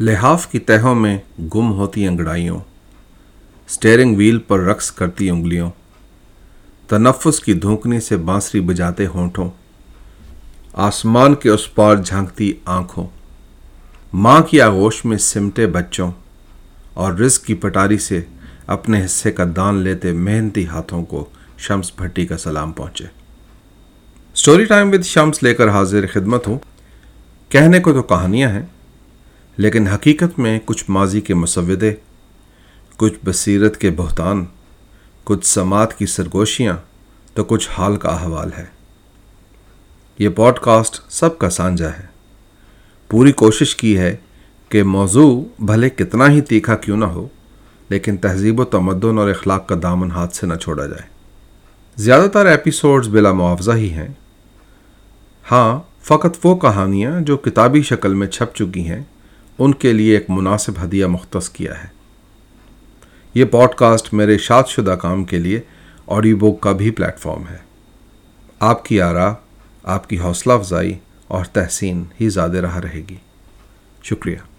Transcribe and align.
لحاف 0.00 0.46
کی 0.46 0.58
تہوں 0.58 0.94
میں 0.94 1.18
گم 1.54 1.72
ہوتی 1.72 2.06
انگڑائیوں 2.06 2.58
سٹیئرنگ 3.68 4.16
ویل 4.16 4.38
پر 4.38 4.58
رقص 4.60 4.90
کرتی 4.90 5.30
انگلیوں، 5.30 5.70
تنفس 6.88 7.40
کی 7.40 7.52
دھونکنی 7.52 8.00
سے 8.00 8.16
بانسری 8.16 8.60
بجاتے 8.60 9.06
ہونٹوں، 9.06 9.50
آسمان 10.72 11.34
کے 11.34 11.50
اس 11.50 11.74
پار 11.74 11.96
جھانکتی 11.96 12.52
آنکھوں، 12.64 13.06
ماں 14.12 14.40
کی 14.40 14.60
آغوش 14.60 15.04
میں 15.04 15.18
سمٹے 15.18 15.66
بچوں، 15.66 16.10
اور 16.94 17.12
رزق 17.12 17.44
کی 17.44 17.54
پٹاری 17.54 17.98
سے 17.98 18.20
اپنے 18.66 19.04
حصے 19.04 19.32
کا 19.32 19.44
دان 19.56 19.74
لیتے 19.74 20.12
محنتی 20.12 20.66
ہاتھوں 20.66 21.04
کو 21.04 21.24
شمس 21.58 21.92
بھٹی 21.96 22.26
کا 22.26 22.36
سلام 22.36 22.72
پہنچے۔ 22.72 23.04
سٹوری 24.34 24.64
ٹائم 24.64 24.88
ود 24.88 25.04
شمس 25.04 25.42
لے 25.42 25.54
کر 25.54 25.68
حاضر 25.68 26.06
خدمت 26.12 26.48
ہوں۔ 26.48 26.58
کہنے 27.48 27.80
کو 27.80 27.92
تو 27.92 28.02
کہانیاں 28.02 28.50
ہیں۔ 28.50 28.62
لیکن 29.56 29.88
حقیقت 29.88 30.38
میں 30.38 30.58
کچھ 30.64 30.84
ماضی 30.88 31.20
کے 31.20 31.34
مسودے، 31.34 31.94
کچھ 32.96 33.14
بصیرت 33.24 33.76
کے 33.76 33.90
بہتان، 33.96 34.44
کچھ 35.24 35.46
سماعت 35.46 35.98
کی 35.98 36.06
سرگوشیاں 36.06 36.76
تو 37.34 37.44
کچھ 37.44 37.68
حال 37.78 37.96
کا 37.96 38.08
احوال 38.08 38.50
ہے۔ 38.58 38.64
یہ 40.18 40.28
پوڈ 40.28 40.58
کاسٹ 40.58 41.12
سب 41.12 41.38
کا 41.38 41.50
سانجا 41.50 41.88
ہے۔ 41.88 42.06
پوری 43.08 43.32
کوشش 43.32 43.76
کی 43.76 43.98
ہے 43.98 44.16
کہ 44.68 44.82
موضوع 44.82 45.44
بھلے 45.58 45.90
کتنا 45.90 46.30
ہی 46.30 46.40
تیکھا 46.40 46.76
کیوں 46.76 46.96
نہ 46.96 47.04
ہو، 47.04 47.28
لیکن 47.88 48.16
تہذیب 48.16 48.60
و 48.60 48.64
تمدن 48.64 49.18
اور 49.18 49.28
اخلاق 49.28 49.68
کا 49.68 49.74
دامن 49.82 50.10
ہاتھ 50.10 50.36
سے 50.36 50.46
نہ 50.46 50.54
چھوڑا 50.54 50.86
جائے۔ 50.86 51.08
زیادہ 51.96 52.28
تر 52.28 52.46
ایپیسوڈز 52.46 53.08
بلا 53.08 53.32
معاوضہ 53.32 53.70
ہی 53.70 53.90
ہیں۔ 53.90 54.08
ہاں 55.50 55.80
فقط 56.02 56.46
وہ 56.46 56.56
کہانیاں 56.56 57.20
جو 57.20 57.36
کتابی 57.36 57.82
شکل 57.82 58.14
میں 58.14 58.26
چھپ 58.26 58.56
چکی 58.56 58.88
ہیں۔ 58.88 59.02
ان 59.58 59.74
کے 59.74 59.92
لیے 59.92 60.14
ایک 60.14 60.30
مناسب 60.30 60.72
ہدیہ 60.84 61.06
مختص 61.06 61.48
کیا 61.48 61.84
ہے۔ 61.84 61.88
یہ 63.34 63.44
پوڈ 63.44 63.74
کاسٹ 63.76 64.14
میرے 64.14 64.38
شاد 64.38 64.64
شدہ 64.68 64.90
کام 64.90 65.24
کے 65.24 65.38
لیے 65.38 65.60
آڈیو 66.06 66.36
بک 66.36 66.60
کا 66.60 66.72
بھی 66.72 66.90
پلیٹ 66.90 67.18
فارم 67.18 67.48
ہے۔ 67.50 67.58
آپ 68.60 68.84
کی 68.84 69.00
آرا، 69.00 69.34
آپ 69.82 70.08
کی 70.08 70.18
حوصلہ 70.18 70.52
افزائی 70.52 70.98
اور 71.28 71.44
تحسین 71.44 72.04
ہی 72.20 72.28
زیادہ 72.28 72.56
رہا 72.56 72.80
رہے 72.82 73.02
گی۔ 73.10 73.16
شکریہ۔ 74.02 74.36